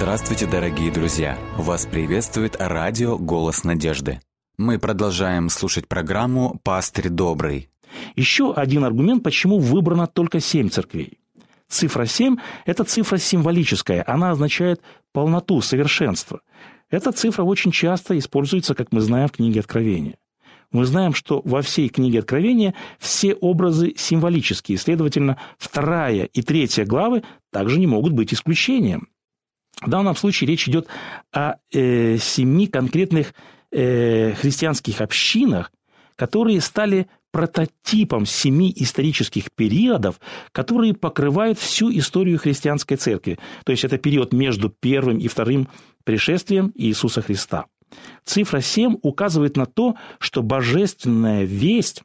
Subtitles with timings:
[0.00, 1.38] Здравствуйте, дорогие друзья!
[1.58, 4.18] Вас приветствует радио «Голос надежды».
[4.56, 7.68] Мы продолжаем слушать программу «Пастырь добрый».
[8.16, 11.18] Еще один аргумент, почему выбрано только семь церквей.
[11.68, 14.80] Цифра 7– это цифра символическая, она означает
[15.12, 16.40] полноту, совершенство.
[16.88, 20.16] Эта цифра очень часто используется, как мы знаем, в книге Откровения.
[20.72, 27.22] Мы знаем, что во всей книге Откровения все образы символические, следовательно, вторая и третья главы
[27.52, 29.08] также не могут быть исключением.
[29.80, 30.88] В данном случае речь идет
[31.32, 33.34] о э, семи конкретных
[33.70, 35.72] э, христианских общинах,
[36.16, 40.20] которые стали прототипом семи исторических периодов,
[40.52, 43.38] которые покрывают всю историю христианской церкви.
[43.64, 45.68] То есть это период между первым и вторым
[46.04, 47.66] пришествием Иисуса Христа.
[48.24, 52.02] Цифра 7 указывает на то, что божественная весть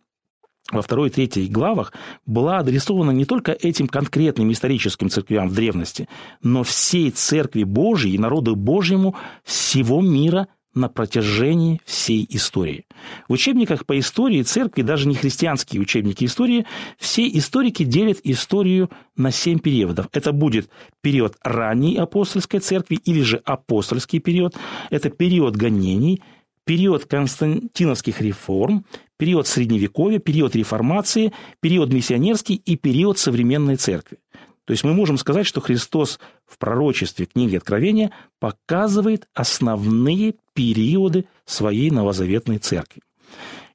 [0.71, 1.93] во второй и третьей главах
[2.25, 6.07] была адресована не только этим конкретным историческим церквям в древности,
[6.41, 12.85] но всей церкви Божьей и народу Божьему всего мира на протяжении всей истории.
[13.30, 16.66] В учебниках по истории церкви, даже не христианские учебники истории,
[16.97, 20.09] все историки делят историю на семь периодов.
[20.11, 20.69] Это будет
[21.02, 24.55] период ранней апостольской церкви или же апостольский период.
[24.89, 26.22] Это период гонений,
[26.66, 28.85] период константиновских реформ,
[29.17, 34.17] период Средневековья, период реформации, период миссионерский и период современной церкви.
[34.66, 41.91] То есть мы можем сказать, что Христос в пророчестве книги Откровения показывает основные периоды своей
[41.91, 43.02] новозаветной церкви.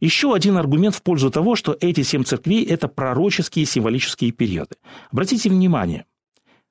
[0.00, 4.76] Еще один аргумент в пользу того, что эти семь церквей– это пророческие символические периоды.
[5.12, 6.06] Обратите внимание,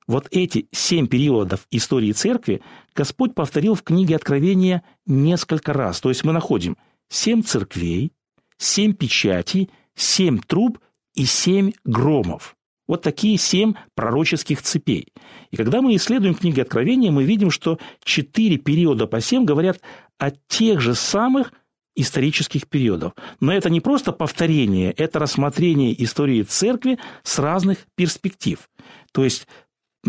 [0.06, 2.60] вот эти семь периодов истории церкви
[2.94, 6.00] Господь повторил в книге Откровения несколько раз.
[6.00, 6.76] То есть мы находим
[7.08, 8.12] семь церквей,
[8.60, 10.78] семь печатей, семь труб
[11.14, 12.56] и семь громов.
[12.86, 15.08] Вот такие семь пророческих цепей.
[15.50, 19.80] И когда мы исследуем книги Откровения, мы видим, что четыре периода по семь говорят
[20.18, 21.52] о тех же самых
[21.96, 23.12] исторических периодов.
[23.40, 28.68] Но это не просто повторение, это рассмотрение истории церкви с разных перспектив.
[29.12, 29.46] То есть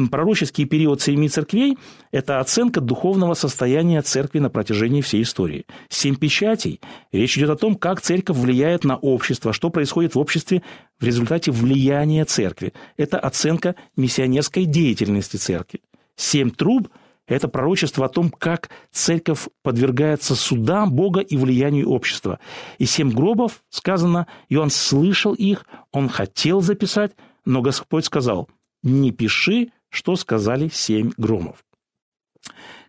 [0.10, 1.78] пророческий период семи церквей–
[2.12, 5.66] это оценка духовного состояния церкви на протяжении всей истории.
[5.90, 6.80] Семь печатей–
[7.12, 10.64] речь идет о том, как церковь влияет на общество, что происходит в обществе
[11.00, 12.74] в результате влияния церкви.
[12.98, 15.82] Это оценка миссионерской деятельности церкви.
[16.16, 16.90] Семь труб–
[17.28, 22.40] это пророчество о том, как церковь подвергается судам Бога и влиянию общества.
[22.78, 27.14] И семь гробов, сказано, и он слышал их, он хотел записать,
[27.46, 28.50] но Господь сказал,
[28.84, 31.64] не пиши, что сказали семь громов.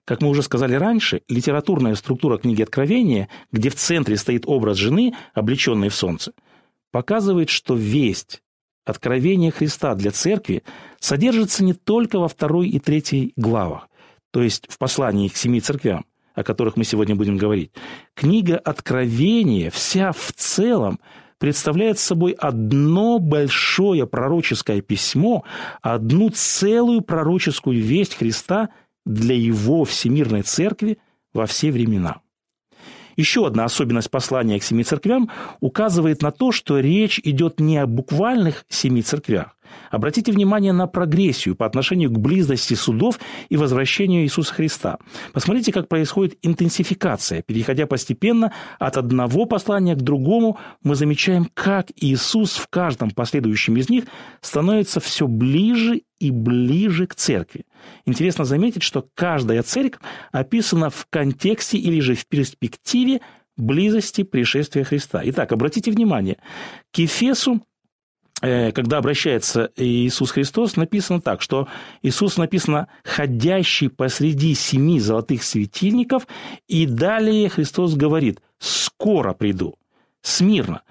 [0.04, 5.14] Как мы уже сказали раньше, литературная структура книги Откровения, где в центре стоит образ жены,
[5.34, 6.32] облеченной в солнце,
[6.90, 8.42] показывает, что весть
[8.84, 10.64] откровения Христа для церкви
[10.98, 13.88] содержится не только во второй и третьей главах,
[14.32, 16.04] то есть в послании к семи церквям,
[16.34, 17.70] о которых мы сегодня будем говорить.
[18.14, 20.98] Книга Откровения вся в целом
[21.42, 25.42] представляет собой одно большое пророческое письмо,
[25.80, 28.68] одну целую пророческую весть Христа
[29.04, 30.98] для его всемирной церкви
[31.34, 32.20] во все времена.
[33.16, 37.88] Еще одна особенность послания к семи церквям указывает на то, что речь идет не о
[37.88, 39.56] буквальных семи церквях,
[39.90, 43.18] Обратите внимание на прогрессию по отношению к близости судов
[43.48, 44.98] и возвращению Иисуса Христа.
[45.32, 47.42] Посмотрите, как происходит интенсификация.
[47.42, 53.88] Переходя постепенно от одного послания к другому, мы замечаем, как Иисус в каждом последующем из
[53.88, 54.04] них
[54.40, 57.64] становится все ближе и ближе к церкви.
[58.06, 60.00] Интересно заметить, что каждая церковь
[60.30, 63.20] описана в контексте или же в перспективе
[63.56, 65.20] близости пришествия Христа.
[65.24, 66.38] Итак, обратите внимание,
[66.92, 67.60] к Ефесу
[68.42, 71.68] когда обращается Иисус Христос, написано так, что
[72.02, 76.26] Иисус написано «ходящий посреди семи золотых светильников»,
[76.66, 79.76] и далее Христос говорит «скоро приду».
[80.22, 80.82] Смирно.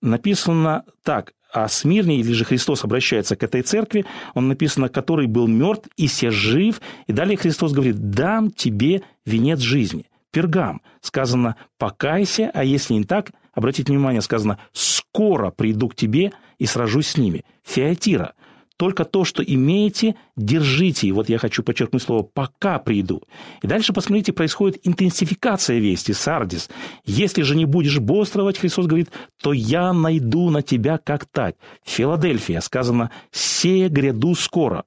[0.00, 5.46] Написано так, а Смирне, или же Христос обращается к этой церкви, он написано, который был
[5.48, 10.06] мертв и се жив, и далее Христос говорит, дам тебе венец жизни.
[10.30, 10.80] Пергам.
[11.00, 17.08] Сказано, покайся, а если не так, обратите внимание, сказано, скоро приду к тебе и сражусь
[17.08, 17.44] с ними.
[17.64, 18.34] Феатира.
[18.76, 21.06] Только то, что имеете, держите.
[21.06, 23.22] И вот я хочу подчеркнуть слово «пока приду».
[23.62, 26.70] И дальше, посмотрите, происходит интенсификация вести, сардис.
[27.04, 29.10] «Если же не будешь бодрствовать, Христос говорит,
[29.42, 31.56] то я найду на тебя как тать».
[31.84, 34.84] Филадельфия сказано «се гряду скоро».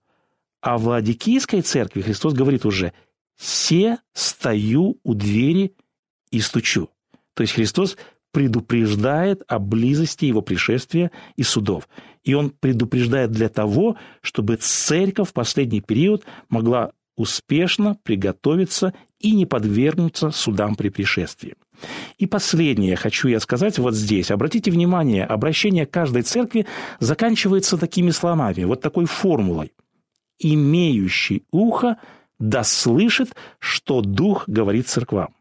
[0.60, 2.94] А в Ладикийской церкви Христос говорит уже
[3.38, 5.75] «се стою у двери
[6.31, 6.90] и стучу».
[7.36, 7.96] То есть Христос
[8.34, 11.88] предупреждает о близости его пришествия и судов.
[12.24, 19.46] И он предупреждает для того, чтобы церковь в последний период могла успешно приготовиться и не
[19.46, 21.54] подвергнуться судам при пришествии.
[22.18, 24.32] И последнее хочу я сказать вот здесь.
[24.32, 26.66] Обратите внимание, обращение каждой церкви
[27.00, 29.74] заканчивается такими словами, вот такой формулой.
[30.40, 31.98] «Имеющий ухо
[32.40, 35.36] да слышит, что Дух говорит церквам».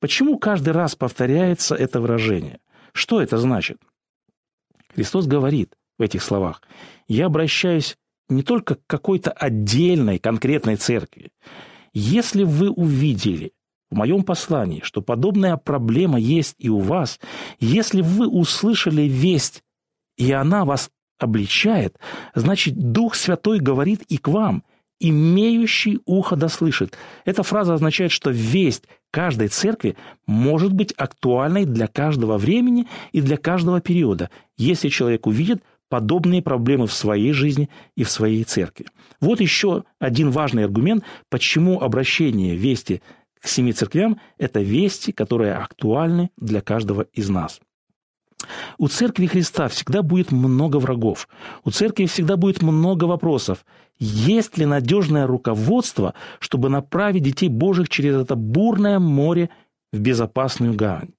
[0.00, 2.58] Почему каждый раз повторяется это выражение?
[2.92, 3.78] Что это значит?
[4.94, 6.62] Христос говорит в этих словах,
[7.06, 7.96] «Я обращаюсь
[8.30, 11.30] не только к какой-то отдельной конкретной церкви.
[11.92, 13.52] Если вы увидели
[13.90, 17.18] в моем послании, что подобная проблема есть и у вас,
[17.58, 19.64] если вы услышали весть,
[20.16, 21.98] и она вас обличает,
[22.34, 24.62] значит, Дух Святой говорит и к вам,
[25.00, 26.96] имеющий ухо да слышит.
[27.24, 33.36] Эта фраза означает, что весть каждой церкви может быть актуальной для каждого времени и для
[33.36, 38.86] каждого периода, если человек увидит подобные проблемы в своей жизни и в своей церкви.
[39.20, 43.02] Вот еще один важный аргумент, почему обращение вести
[43.40, 47.60] к семи церквям– это вести, которые актуальны для каждого из нас.
[48.78, 51.28] У Церкви Христа всегда будет много врагов.
[51.64, 53.64] У Церкви всегда будет много вопросов.
[54.00, 59.50] Есть ли надежное руководство, чтобы направить детей Божьих через это бурное море
[59.92, 61.10] в безопасную гавань?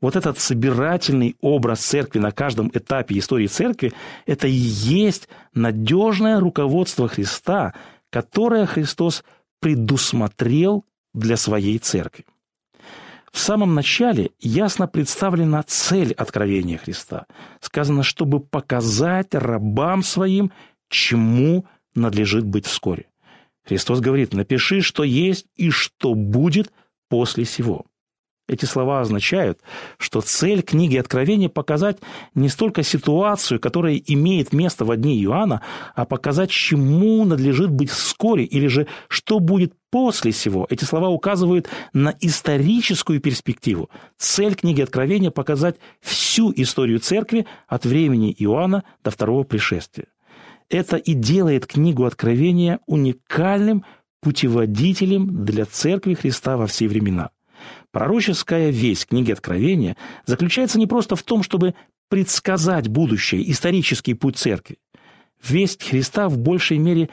[0.00, 3.92] вот этот собирательный образ церкви на каждом этапе истории церкви,
[4.26, 7.74] это и есть надежное руководство Христа,
[8.10, 9.24] которое Христос
[9.60, 12.24] предусмотрел для своей церкви.
[13.32, 17.26] В самом начале ясно представлена цель откровения Христа.
[17.60, 20.50] Сказано, чтобы показать рабам своим,
[20.88, 21.66] чему
[21.98, 23.06] надлежит быть вскоре.
[23.64, 26.72] Христос говорит, напиши, что есть и что будет
[27.08, 27.84] после сего.
[28.48, 29.60] Эти слова означают,
[29.98, 31.98] что цель книги Откровения показать
[32.34, 35.60] не столько ситуацию, которая имеет место в дни Иоанна,
[35.94, 40.66] а показать, чему надлежит быть вскоре, или же что будет после всего.
[40.70, 43.90] Эти слова указывают на историческую перспективу.
[44.16, 50.06] Цель книги Откровения– показать всю историю церкви от времени Иоанна до второго пришествия.
[50.70, 53.84] Это и делает книгу Откровения уникальным
[54.20, 57.30] путеводителем для церкви Христа во все времена–
[57.90, 61.74] Пророческая весть книги Откровения заключается не просто в том, чтобы
[62.08, 64.78] предсказать будущее, исторический путь церкви.
[65.42, 67.10] Весть Христа в большей мере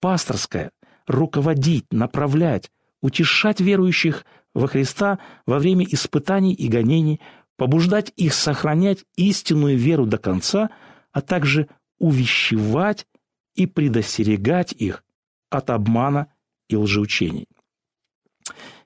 [0.00, 0.70] пасторская,
[1.06, 2.70] руководить, направлять,
[3.02, 7.20] утешать верующих во Христа во время испытаний и гонений,
[7.56, 10.70] побуждать их сохранять истинную веру до конца,
[11.12, 11.68] а также
[12.00, 13.06] увещевать
[13.54, 15.04] и предостерегать их
[15.50, 16.32] от обмана
[16.68, 17.46] и лжеучений.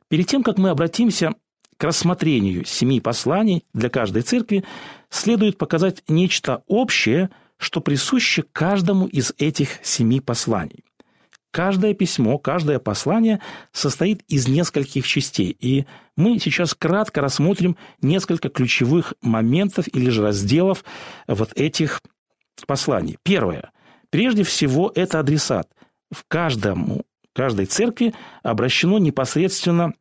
[0.08, 1.34] Перед тем, как мы обратимся
[1.76, 4.64] к рассмотрению семи посланий для каждой церкви,
[5.10, 10.84] следует показать нечто общее, что присуще каждому из этих семи посланий.
[11.50, 13.40] Каждое письмо, каждое послание
[13.70, 15.86] состоит из нескольких частей, и
[16.16, 20.84] мы сейчас кратко рассмотрим несколько ключевых моментов или же разделов
[21.28, 22.02] вот этих
[22.66, 23.18] посланий.
[23.22, 23.70] Первое.
[24.10, 25.68] Прежде всего, это адресат.
[26.10, 27.02] В каждому,
[27.32, 29.94] каждой церкви обращено непосредственно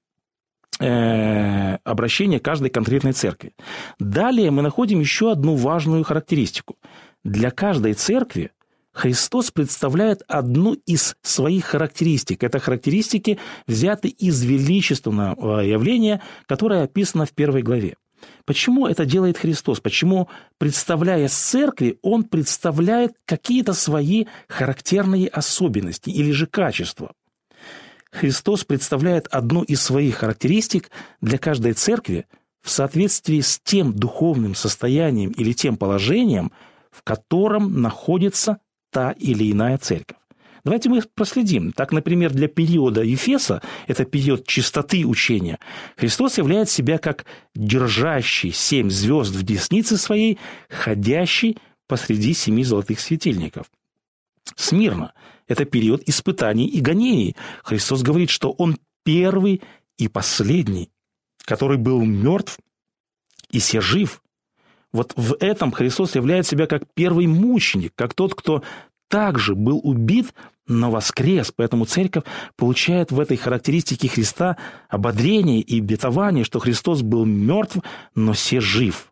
[0.79, 3.53] Э, обращение каждой конкретной церкви.
[4.00, 6.77] Далее мы находим еще одну важную характеристику.
[7.23, 8.51] Для каждой церкви
[8.92, 12.44] Христос представляет одну из своих характеристик.
[12.44, 17.95] Это характеристики взяты из величественного явления, которое описано в первой главе.
[18.45, 19.80] Почему это делает Христос?
[19.80, 27.13] Почему, представляя церкви, Он представляет какие-то свои характерные особенности или же качества?
[28.11, 32.25] Христос представляет одну из своих характеристик для каждой церкви
[32.61, 36.51] в соответствии с тем духовным состоянием или тем положением,
[36.92, 38.59] в котором находится
[38.92, 40.18] та или иная церковь.
[40.65, 41.73] Давайте мы проследим.
[41.73, 45.59] Так, например, для периода Ефеса, это период чистоты учения,
[45.97, 50.39] Христос являет себя как держащий семь звезд в деснице своей,
[50.69, 53.69] ходящий посреди семи золотых светильников.
[54.55, 55.13] Смирно
[55.47, 57.35] это период испытаний и гонений.
[57.63, 59.61] Христос говорит, что Он первый
[59.97, 60.89] и последний,
[61.45, 62.57] который был мертв
[63.51, 64.21] и все жив.
[64.91, 68.63] Вот в этом Христос являет себя как первый мученик, как тот, кто
[69.09, 70.33] также был убит,
[70.67, 71.51] но воскрес.
[71.55, 72.23] Поэтому церковь
[72.55, 74.57] получает в этой характеристике Христа
[74.89, 77.77] ободрение и обетование, что Христос был мертв,
[78.15, 79.11] но все жив.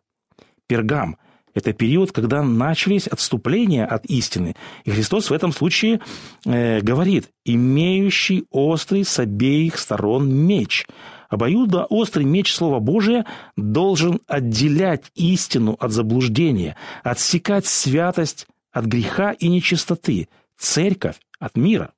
[0.66, 1.16] Пергам–
[1.54, 4.56] это период, когда начались отступления от истины.
[4.84, 6.00] И Христос в этом случае
[6.46, 10.86] э, говорит, имеющий острый с обеих сторон меч.
[11.28, 19.48] Обоюдо острый меч Слова Божия должен отделять истину от заблуждения, отсекать святость от греха и
[19.48, 20.28] нечистоты,
[20.58, 21.92] церковь от мира.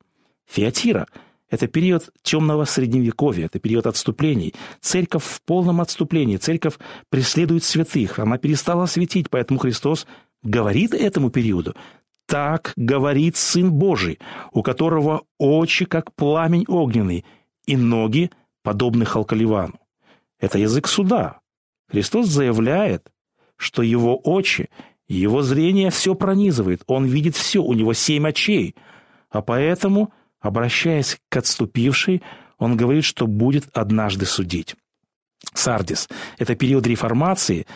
[0.47, 1.07] Феатира
[1.51, 4.55] Это период темного средневековья, это период отступлений.
[4.81, 6.39] Церковь в полном отступлении.
[6.39, 6.75] Церковь
[7.11, 8.19] преследует святых.
[8.19, 10.07] Она перестала светить, поэтому Христос
[10.43, 11.77] говорит этому периоду.
[12.27, 14.19] Так говорит Сын Божий,
[14.53, 17.25] у которого очи, как пламень огненный,
[17.67, 18.31] и ноги,
[18.63, 19.79] подобны халкаливану.
[20.41, 21.41] Это язык суда.
[21.89, 23.13] Христос заявляет,
[23.57, 24.71] что его очи,
[25.07, 26.83] его зрение все пронизывает.
[26.87, 28.75] Он видит все, у него семь очей.
[29.35, 30.13] А поэтому–
[30.45, 32.23] Обращаясь к отступившей,
[32.59, 34.77] он говорит, что будет однажды судить.
[35.55, 36.07] Сардис–
[36.39, 37.67] это период реформации.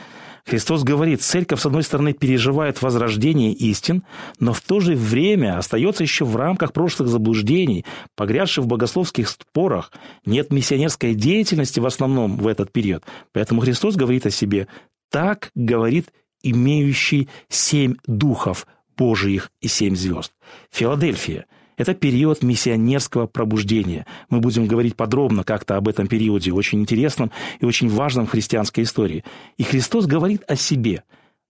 [0.45, 4.03] Христос говорит, церковь, с одной стороны, переживает возрождение истин,
[4.39, 7.87] но в то же время остается еще в рамках прошлых заблуждений,
[8.17, 9.91] погрязших в богословских спорах.
[10.27, 13.03] Нет миссионерской деятельности в основном в этот период.
[13.33, 14.69] Поэтому Христос говорит о себе
[15.11, 16.13] «так говорит
[16.43, 18.67] имеющий семь духов
[18.99, 20.33] Божиих и семь звезд».
[20.71, 21.47] Филадельфия–
[21.79, 24.05] это период миссионерского пробуждения.
[24.29, 28.83] Мы будем говорить подробно как-то об этом периоде, очень интересном и очень важном в христианской
[28.83, 29.25] истории.
[29.57, 31.05] И Христос говорит о себе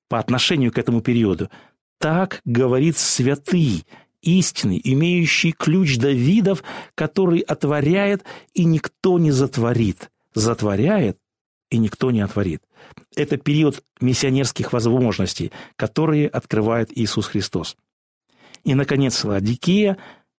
[0.08, 1.48] по отношению к этому периоду.
[1.98, 3.84] Так говорит святый,
[4.22, 6.62] истинный, имеющий ключ Давидов,
[6.94, 8.24] который отворяет,
[8.54, 10.10] и никто не затворит.
[10.34, 11.18] Затворяет,
[11.70, 12.62] и никто не отворит.
[13.16, 17.76] Это период миссионерских возможностей, которые открывает Иисус Христос.
[18.64, 19.98] И, наконец, Ладикия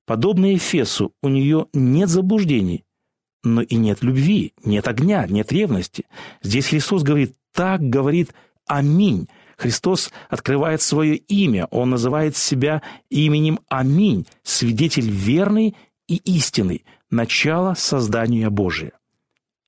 [0.08, 2.86] Подобно Эфесу, у нее нет заблуждений,
[3.44, 6.06] но и нет любви, нет огня, нет ревности.
[6.40, 8.32] Здесь Христос говорит, так говорит
[8.66, 9.28] Аминь.
[9.58, 12.80] Христос открывает свое имя, Он называет себя
[13.10, 18.92] именем Аминь, свидетель верный и истинный, начало создания Божия.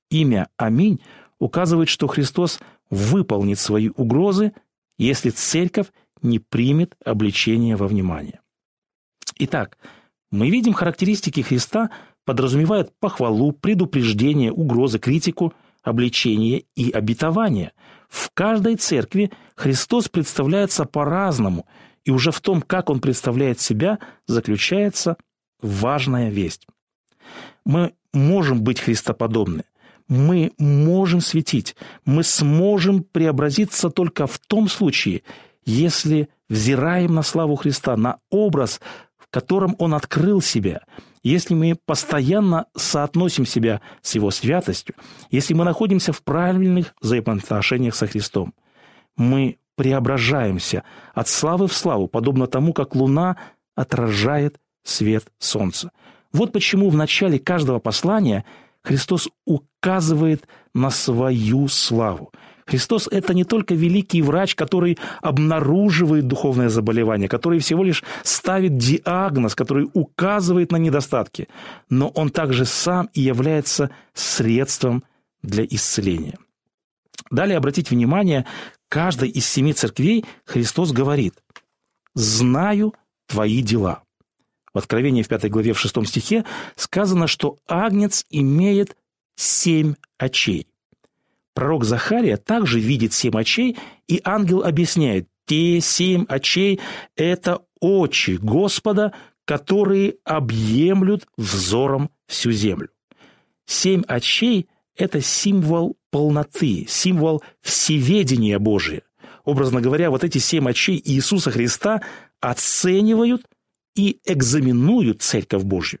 [0.09, 1.01] Имя Аминь
[1.41, 2.59] указывает, что Христос
[2.91, 4.53] выполнит свои угрозы,
[4.97, 5.87] если церковь
[6.21, 8.39] не примет обличение во внимание.
[9.39, 9.77] Итак,
[10.29, 11.89] мы видим, характеристики Христа
[12.25, 17.73] подразумевают похвалу, предупреждение, угрозы, критику, обличение и обетование.
[18.07, 21.65] В каждой церкви Христос представляется по-разному,
[22.05, 25.17] и уже в том, как Он представляет себя, заключается
[25.59, 26.67] важная весть.
[27.65, 29.63] Мы можем быть христоподобны,
[30.11, 35.23] мы можем светить, мы сможем преобразиться только в том случае,
[35.63, 38.81] если взираем на славу Христа, на образ,
[39.31, 40.81] котором Он открыл себя,
[41.23, 44.95] если мы постоянно соотносим себя с Его святостью,
[45.29, 48.53] если мы находимся в правильных взаимоотношениях со Христом,
[49.15, 53.37] мы преображаемся от славы в славу, подобно тому, как луна
[53.75, 55.91] отражает свет солнца.
[56.33, 58.43] Вот почему в начале каждого послания
[58.83, 62.31] Христос указывает на свою славу.
[62.65, 69.55] Христос– это не только великий врач, который обнаруживает духовное заболевание, который всего лишь ставит диагноз,
[69.55, 71.47] который указывает на недостатки,
[71.89, 75.03] но Он также сам и является средством
[75.43, 76.37] для исцеления.
[77.29, 78.45] Далее обратите внимание,
[78.89, 81.33] каждой из семи церквей Христос говорит
[82.13, 82.93] «Знаю
[83.27, 84.03] твои дела».
[84.73, 88.95] В Откровении в 5 главе в 6 стихе сказано, что Агнец имеет
[89.35, 90.67] семь очей.
[91.53, 96.79] Пророк Захария также видит семь очей, и ангел объясняет, те семь очей–
[97.17, 99.13] это очи Господа,
[99.43, 102.89] которые объемлют взором всю землю.
[103.65, 109.01] Семь очей– это символ полноты, символ всеведения Божия.
[109.43, 112.01] Образно говоря, вот эти семь очей Иисуса Христа
[112.39, 113.43] оценивают
[113.95, 115.99] и экзаменуют Церковь Божью.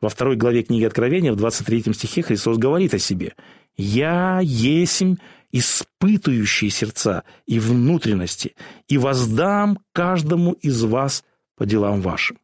[0.00, 3.34] Во второй главе книги Откровения, в 23 стихе Христос говорит о себе–
[3.76, 5.16] «Я есмь
[5.52, 8.54] испытывающий сердца и внутренности,
[8.88, 11.24] и воздам каждому из вас
[11.56, 12.38] по делам вашим».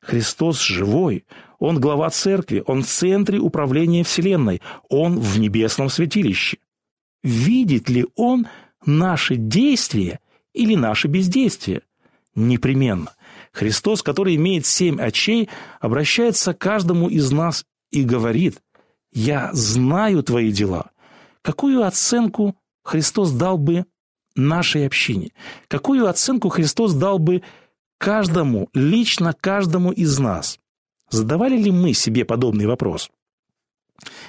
[0.00, 1.24] Христос живой,
[1.58, 6.58] Он глава церкви, Он в центре управления Вселенной, Он в небесном святилище.
[7.22, 8.46] Видит ли Он
[8.86, 10.20] наши действия
[10.52, 11.82] или наше бездействие?
[12.34, 13.14] Непременно.
[13.58, 15.48] Христос, который имеет семь очей,
[15.80, 18.62] обращается к каждому из нас и говорит,
[19.12, 20.92] я знаю твои дела.
[21.42, 23.84] Какую оценку Христос дал бы
[24.36, 25.32] нашей общине?
[25.66, 27.42] Какую оценку Христос дал бы
[27.98, 30.60] каждому, лично каждому из нас?
[31.10, 33.10] Задавали ли мы себе подобный вопрос?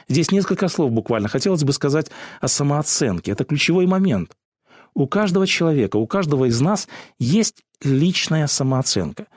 [0.07, 1.27] Здесь несколько слов буквально.
[1.27, 2.09] Хотелось бы сказать
[2.41, 3.33] о самооценке.
[3.33, 4.35] Это ключевой момент.
[4.99, 6.89] У каждого человека, у каждого из нас
[7.19, 9.27] есть личная самооценка.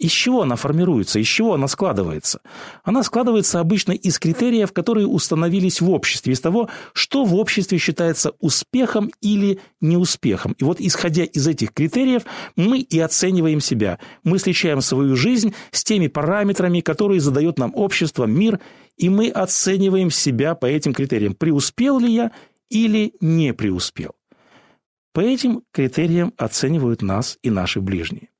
[0.00, 2.40] из чего она формируется, из чего она складывается?
[2.82, 8.32] Она складывается обычно из критериев, которые установились в обществе, из того, что в обществе считается
[8.40, 10.56] успехом или неуспехом.
[10.58, 12.22] И вот исходя из этих критериев,
[12.56, 14.00] мы и оцениваем себя.
[14.24, 18.58] Мы сличаем свою жизнь с теми параметрами, которые задает нам общество, мир,
[18.96, 21.34] и мы оцениваем себя по этим критериям.
[21.34, 22.32] Преуспел ли я
[22.70, 24.16] или не преуспел?
[25.12, 28.30] По этим критериям оценивают нас и наши ближние.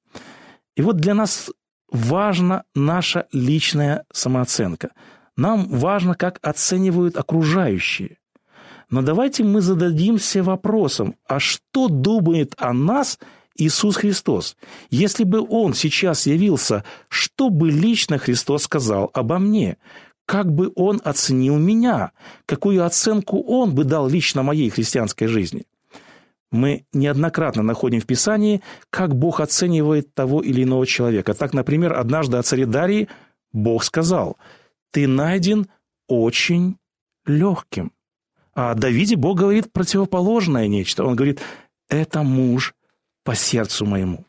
[0.75, 1.51] И вот для нас
[1.91, 4.93] важна наша личная самооценка.
[5.37, 8.19] Нам важно, как оценивают окружающие.
[8.91, 13.19] Но давайте мы зададимся вопросом, а что думает о нас
[13.57, 14.57] Иисус Христос?
[14.91, 19.77] Если бы Он сейчас явился, что бы лично Христос сказал обо мне?
[20.27, 22.13] Как бы Он оценил меня?
[22.47, 25.65] Какую оценку Он бы дал лично моей христианской жизни?
[26.53, 31.33] Мы неоднократно находим в Писании, как Бог оценивает того или иного человека.
[31.33, 33.09] Так, например, однажды о царе Дарии
[33.53, 34.37] Бог сказал,
[34.93, 35.67] «Ты найден
[36.09, 36.77] очень
[37.25, 37.91] легким».
[38.55, 41.05] А о Давиде Бог говорит противоположное нечто.
[41.05, 41.41] Он говорит,
[41.89, 42.75] «Это муж
[43.25, 44.27] по сердцу моему».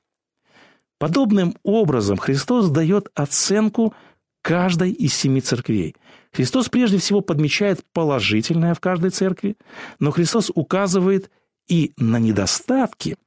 [0.99, 3.93] Подобным образом Христос дает оценку
[4.41, 5.97] каждой из семи церквей.
[6.31, 9.57] Христос прежде всего подмечает положительное в каждой церкви,
[9.99, 11.29] но Христос указывает–
[11.67, 13.17] и на недостатки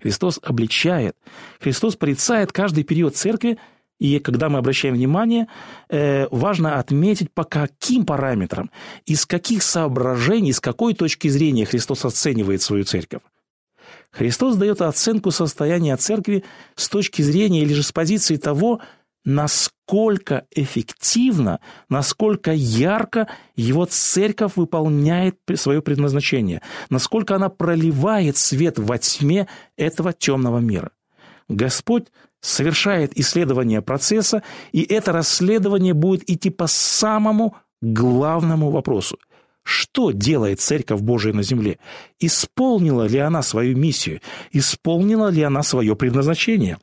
[0.00, 1.16] Христос обличает,
[1.60, 3.58] Христос порицает каждый период церкви,
[3.98, 5.46] и когда мы обращаем внимание,
[5.88, 8.70] э, важно отметить, по каким параметрам,
[9.06, 13.22] из каких соображений, с какой точки зрения Христос оценивает свою церковь.
[14.10, 16.44] Христос дает оценку состояния церкви
[16.76, 18.80] с точки зрения или же с позиции того,
[19.24, 29.48] насколько эффективно, насколько ярко его церковь выполняет свое предназначение, насколько она проливает свет во тьме
[29.76, 30.90] этого темного мира.
[31.48, 32.08] Господь
[32.40, 39.18] совершает исследование процесса, и это расследование будет идти по самому главному вопросу.
[39.62, 41.78] Что делает Церковь Божия на земле?
[42.20, 44.20] Исполнила ли она свою миссию?
[44.52, 46.76] Исполнила ли она свое предназначение?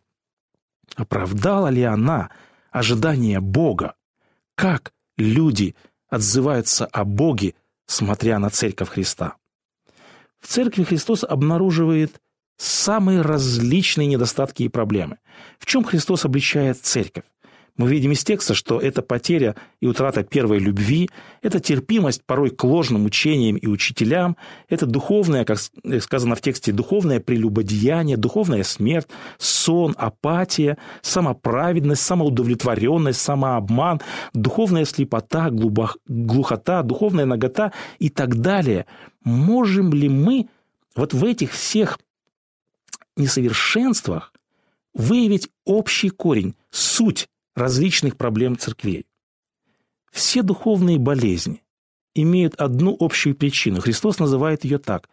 [0.95, 2.29] Оправдала ли она
[2.71, 3.95] ожидания Бога?
[4.55, 5.75] Как люди
[6.09, 9.35] отзываются о Боге, смотря на Церковь Христа?
[10.39, 12.19] В Церкви Христос обнаруживает
[12.57, 15.17] самые различные недостатки и проблемы.
[15.59, 17.25] В чем Христос обличает Церковь?
[17.77, 21.09] Мы видим из текста, что это потеря и утрата первой любви,
[21.41, 24.35] это терпимость порой к ложным учениям и учителям,
[24.67, 25.57] это духовное, как
[26.01, 29.07] сказано в тексте, духовное прелюбодеяние, духовная смерть,
[29.37, 34.01] сон, апатия, самоправедность, самоудовлетворенность, самообман,
[34.33, 38.85] духовная слепота, глухота, духовная нагота и так далее.
[39.23, 40.49] Можем ли мы
[40.95, 41.99] вот в этих всех
[43.15, 44.33] несовершенствах
[44.93, 49.05] выявить общий корень, суть различных проблем церквей.
[50.11, 51.63] Все духовные болезни
[52.13, 53.79] имеют одну общую причину.
[53.81, 55.09] Христос называет ее так.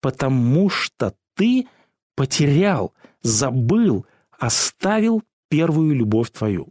[0.00, 1.66] «Потому что ты
[2.14, 2.92] потерял,
[3.22, 4.06] забыл,
[4.38, 6.68] оставил первую любовь твою».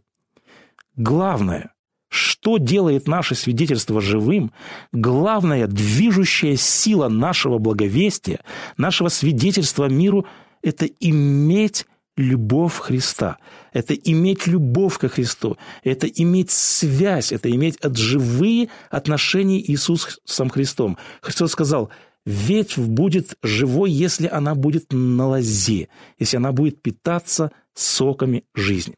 [0.96, 1.74] Главное,
[2.08, 4.52] что делает наше свидетельство живым,
[4.92, 8.40] главная движущая сила нашего благовестия,
[8.76, 10.24] нашего свидетельства миру–
[10.62, 13.38] это иметь любовь Христа.
[13.72, 15.56] Это иметь любовь ко Христу.
[15.82, 17.32] Это иметь связь.
[17.32, 20.96] Это иметь от живые отношения Иисусом Христом.
[21.20, 21.90] Христос сказал,
[22.24, 28.94] ветвь будет живой, если она будет на лозе, если она будет питаться соками жизни.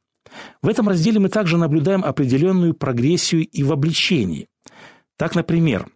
[0.61, 4.49] В этом разделе мы также наблюдаем определенную прогрессию и в обличении.
[5.17, 5.89] Так, например,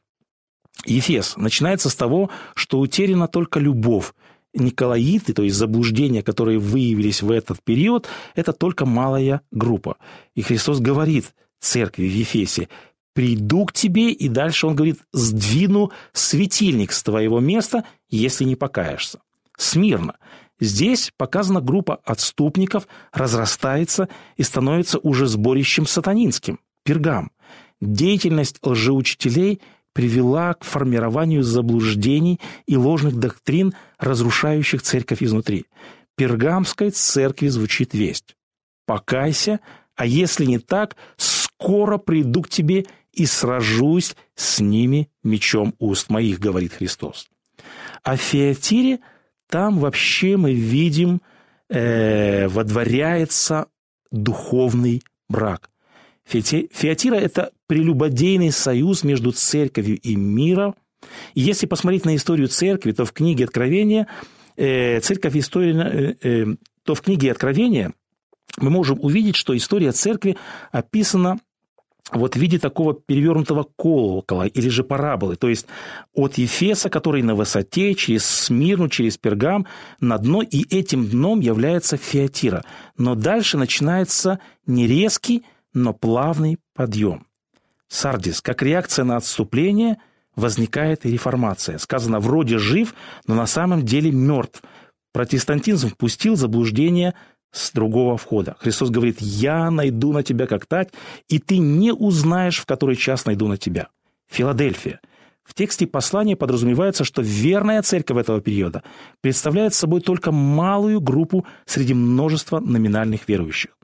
[0.86, 4.14] Ефес начинается с того, что утеряна только любовь,
[4.54, 9.96] Николаиты, то есть заблуждения, которые выявились в этот период, это только малая группа.
[10.34, 12.68] И Христос говорит церкви в Ефесе,
[13.12, 19.20] «Приду к тебе», и дальше он говорит, «Сдвину светильник с твоего места, если не покаешься».
[19.56, 20.16] Смирно.
[20.58, 27.30] Здесь показана группа отступников, разрастается и становится уже сборищем сатанинским, пергам.
[27.80, 29.60] Деятельность лжеучителей–
[29.92, 35.66] привела к формированию заблуждений и ложных доктрин, разрушающих церковь изнутри.
[36.16, 38.36] Пергамской церкви звучит весть.
[38.86, 39.60] «Покайся,
[39.96, 46.38] а если не так, скоро приду к тебе и сражусь с ними мечом уст моих»,
[46.38, 47.28] говорит Христос.
[48.02, 48.34] А в
[49.48, 51.20] там вообще мы видим,
[51.68, 53.66] э, водворяется
[54.10, 55.69] духовный брак.
[56.30, 60.74] Феатира– это прелюбодейный союз между церковью и миром.
[61.34, 64.06] И если посмотреть на историю церкви, то в книге Откровения,
[64.56, 66.46] э, церковь история, э, э,
[66.84, 67.92] то в книге Откровения
[68.58, 70.36] мы можем увидеть, что история церкви
[70.72, 71.38] описана
[72.12, 75.66] вот в виде такого перевернутого колокола или же параболы, то есть
[76.12, 79.66] от Ефеса, который на высоте, через Смирну, через Пергам,
[80.00, 82.64] на дно, и этим дном является Феатира.
[82.96, 87.26] Но дальше начинается не резкий, но плавный подъем.
[87.88, 89.98] Сардис, как реакция на отступление,
[90.36, 91.78] возникает реформация.
[91.78, 92.94] Сказано, вроде жив,
[93.26, 94.62] но на самом деле мертв.
[95.12, 97.14] Протестантизм впустил заблуждение
[97.50, 98.56] с другого входа.
[98.60, 100.92] Христос говорит, я найду на тебя как тать,
[101.28, 103.88] и ты не узнаешь, в который час найду на тебя.
[104.30, 105.00] Филадельфия.
[105.42, 108.84] В тексте послания подразумевается, что верная церковь этого периода
[109.20, 113.76] представляет собой только малую группу среди множества номинальных верующих.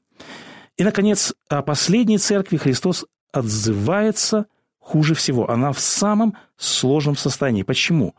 [0.76, 4.46] И, наконец, о последней церкви Христос отзывается
[4.78, 5.50] хуже всего.
[5.50, 7.62] Она в самом сложном состоянии.
[7.62, 8.14] Почему?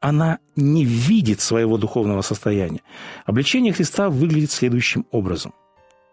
[0.00, 2.80] она не видит своего духовного состояния.
[3.26, 5.54] Обличение Христа выглядит следующим образом.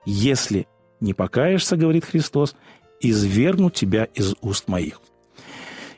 [0.06, 0.68] «Если
[1.00, 2.56] не покаешься,— говорит Христос,—
[3.00, 5.02] извергну тебя из уст моих».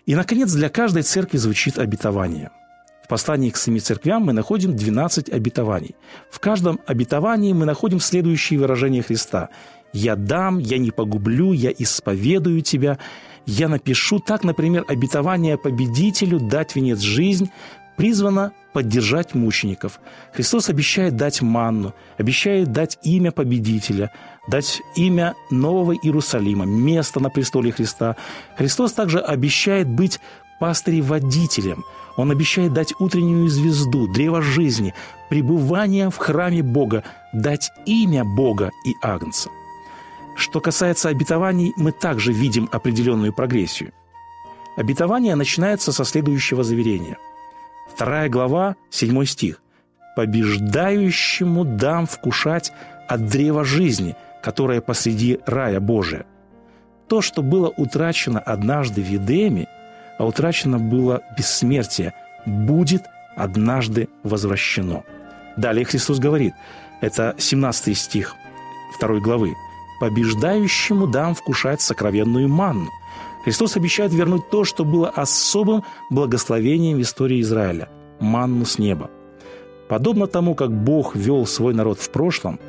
[0.05, 2.51] И, наконец, для каждой церкви звучит обетование.
[3.03, 5.95] В послании к семи церквям мы находим 12 обетований.
[6.29, 9.49] В каждом обетовании мы находим следующие выражения Христа.
[9.93, 12.97] «Я дам, я не погублю, я исповедую тебя,
[13.45, 17.49] я напишу так, например, обетование победителю дать венец жизнь,
[17.97, 19.99] призвано поддержать мучеников.
[20.33, 24.11] Христос обещает дать манну, обещает дать имя победителя,
[24.47, 28.15] дать имя нового Иерусалима, место на престоле Христа.
[28.57, 30.19] Христос также обещает быть
[30.61, 31.83] пастырем-водителем.
[32.15, 34.93] Он обещает дать утреннюю звезду, древо жизни,
[35.29, 39.49] пребывание в храме Бога, дать имя Бога и Агнца.
[40.39, 43.91] Что касается обетований, мы также видим определенную прогрессию.
[44.77, 47.17] Обетование начинается со следующего заверения–
[47.99, 49.61] Вторая глава, седьмой стих.
[50.15, 52.71] «Побеждающему дам вкушать
[53.07, 56.25] от древа жизни, которое посреди рая Божия».
[57.07, 59.67] То, что было утрачено однажды в Едеме,
[60.17, 62.13] а утрачено было бессмертие,
[62.45, 63.03] будет
[63.35, 65.03] однажды возвращено.
[65.57, 66.53] Далее Христос говорит,
[67.01, 68.35] это 17 стих
[69.01, 69.55] 2 главы,
[69.99, 72.89] «Побеждающему дам вкушать сокровенную манну,
[73.43, 79.09] Христос обещает вернуть то, что было особым благословением в истории Израиля– манну с неба.
[79.87, 82.59] Подобно тому, как Бог вел свой народ в прошлом,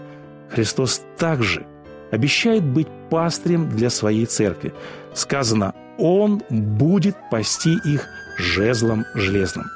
[0.50, 1.66] Христос также
[2.10, 4.72] обещает быть пастырем для своей церкви.
[5.14, 8.06] Сказано, Он будет пасти их
[8.38, 9.66] жезлом железным.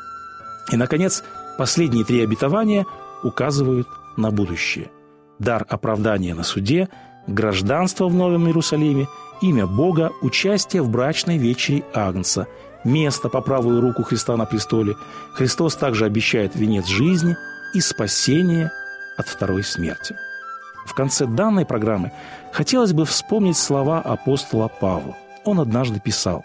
[0.73, 1.23] И, наконец,
[1.59, 2.87] последние три обетования
[3.23, 3.87] указывают
[4.17, 4.91] на будущее.
[5.39, 6.89] Дар оправдания на суде,
[7.27, 9.07] гражданство в Новом Иерусалиме–
[9.41, 12.47] имя Бога, участие в брачной вечере Агнца,
[12.85, 14.97] место по правую руку Христа на престоле.
[15.35, 17.37] Христос также обещает венец жизни
[17.75, 18.71] и спасение
[19.17, 20.17] от второй смерти.
[20.87, 22.13] В конце данной программы
[22.53, 25.17] хотелось бы вспомнить слова апостола Павла.
[25.45, 26.45] Он однажды писал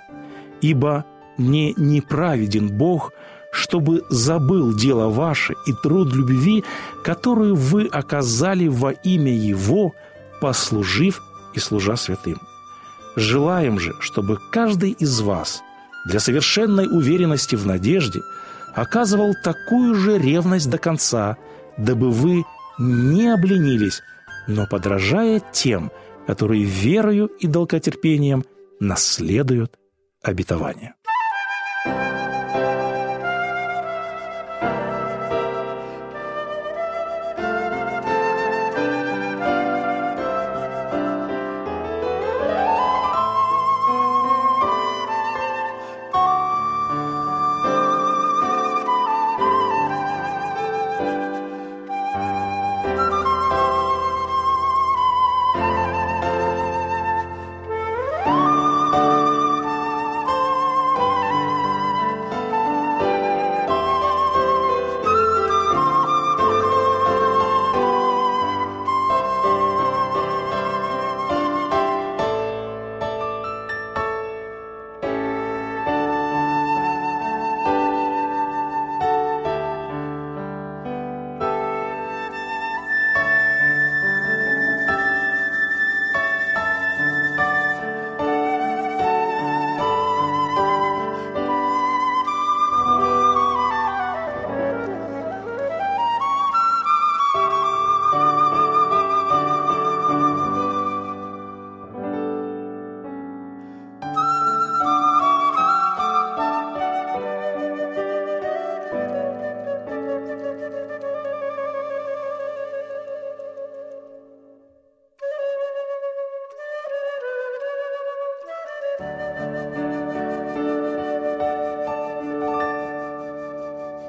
[0.61, 1.05] «Ибо
[1.37, 3.13] не неправеден Бог,
[3.51, 6.63] чтобы забыл дело ваше и труд любви,
[7.03, 9.93] которую вы оказали во имя Его,
[10.39, 11.21] послужив
[11.53, 12.39] и служа святым».
[13.15, 15.61] Желаем же, чтобы каждый из вас
[16.05, 18.21] для совершенной уверенности в надежде
[18.73, 21.37] оказывал такую же ревность до конца,
[21.77, 22.45] дабы вы
[22.77, 24.01] не обленились,
[24.47, 25.91] но подражая тем,
[26.27, 28.45] которые верою и долготерпением
[28.79, 29.77] наследуют
[30.21, 30.93] обетование.